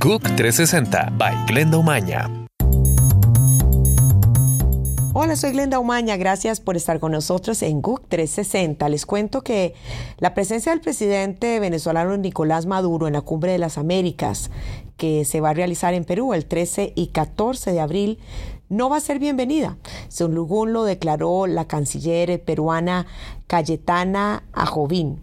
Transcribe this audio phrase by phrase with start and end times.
[0.00, 2.30] GUC 360 by Glenda Umaña.
[5.12, 6.16] Hola, soy Glenda Umaña.
[6.16, 8.88] Gracias por estar con nosotros en GUC 360.
[8.90, 9.74] Les cuento que
[10.18, 14.52] la presencia del presidente venezolano Nicolás Maduro en la Cumbre de las Américas,
[14.96, 18.20] que se va a realizar en Perú el 13 y 14 de abril,
[18.68, 19.78] no va a ser bienvenida.
[20.06, 23.08] Según lo declaró la canciller peruana
[23.48, 25.18] Cayetana Ajovín.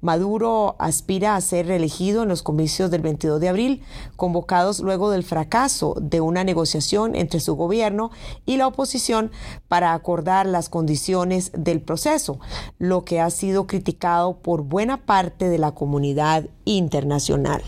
[0.00, 3.82] Maduro aspira a ser reelegido en los comicios del 22 de abril,
[4.16, 8.10] convocados luego del fracaso de una negociación entre su gobierno
[8.46, 9.30] y la oposición
[9.68, 12.38] para acordar las condiciones del proceso,
[12.78, 17.62] lo que ha sido criticado por buena parte de la comunidad internacional.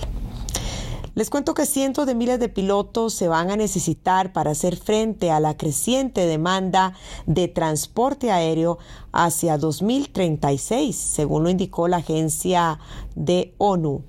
[1.15, 5.33] Les cuento que cientos de miles de pilotos se van a necesitar para hacer frente
[5.33, 6.95] a la creciente demanda
[7.27, 8.79] de transporte aéreo
[9.11, 12.79] hacia 2036, según lo indicó la agencia
[13.17, 14.03] de ONU.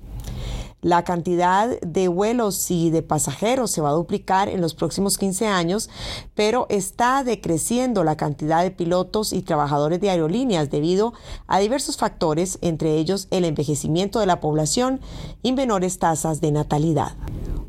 [0.82, 5.46] La cantidad de vuelos y de pasajeros se va a duplicar en los próximos 15
[5.46, 5.88] años,
[6.34, 11.14] pero está decreciendo la cantidad de pilotos y trabajadores de aerolíneas debido
[11.46, 15.00] a diversos factores, entre ellos el envejecimiento de la población
[15.40, 17.12] y menores tasas de natalidad.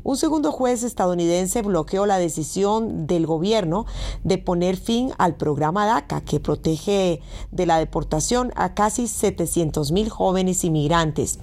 [0.04, 3.86] Un segundo juez estadounidense bloqueó la decisión del gobierno
[4.22, 10.10] de poner fin al programa DACA, que protege de la deportación a casi 700 mil
[10.10, 11.38] jóvenes inmigrantes.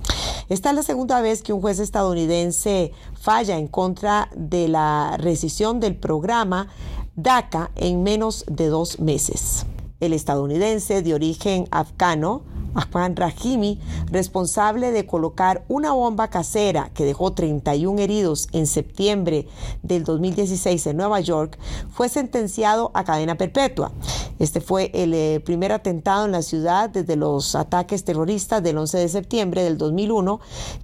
[0.48, 5.80] Esta es la segunda vez que un juez estadounidense falla en contra de la rescisión
[5.80, 6.68] del programa
[7.16, 9.66] DACA en menos de dos meses.
[10.00, 12.44] El estadounidense de origen afgano,
[12.74, 13.80] Ahmad Rahimi,
[14.12, 19.48] responsable de colocar una bomba casera que dejó 31 heridos en septiembre
[19.84, 21.58] del 2016 en Nueva York,
[21.90, 23.92] fue sentenciado a cadena perpetua.
[24.40, 28.98] Este fue el eh, primer atentado en la ciudad desde los ataques terroristas del 11
[28.98, 30.40] de septiembre del 2001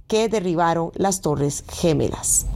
[0.06, 2.46] que derribaron las Torres Gemelas.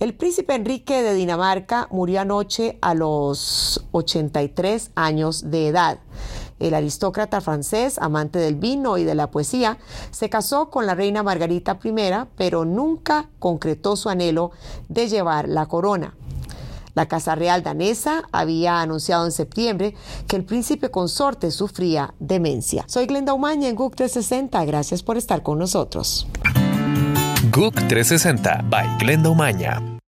[0.00, 5.98] El príncipe Enrique de Dinamarca murió anoche a los 83 años de edad.
[6.60, 9.78] El aristócrata francés, amante del vino y de la poesía,
[10.10, 11.92] se casó con la reina Margarita I,
[12.36, 14.52] pero nunca concretó su anhelo
[14.88, 16.14] de llevar la corona.
[16.94, 19.94] La Casa Real danesa había anunciado en septiembre
[20.26, 22.84] que el príncipe consorte sufría demencia.
[22.88, 24.64] Soy Glenda Umaña en GUC 360.
[24.64, 26.26] Gracias por estar con nosotros.
[27.52, 29.99] GUC 360 by Glenda Umaña.